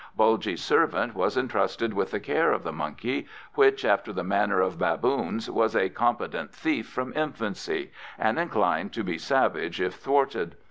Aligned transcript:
Bulgy's 0.17 0.63
servant 0.63 1.13
was 1.13 1.37
entrusted 1.37 1.93
with 1.93 2.09
the 2.09 2.19
care 2.19 2.51
of 2.53 2.63
the 2.63 2.71
monkey, 2.71 3.27
which, 3.53 3.85
after 3.85 4.11
the 4.11 4.23
manner 4.23 4.59
of 4.59 4.79
baboons, 4.79 5.47
was 5.47 5.75
a 5.75 5.89
competent 5.89 6.51
thief 6.51 6.87
from 6.89 7.13
infancy, 7.15 7.91
and 8.17 8.39
inclined 8.39 8.93
to 8.93 9.03
be 9.03 9.19
savage 9.19 9.79
if 9.79 9.93
thwarted. 9.93 10.55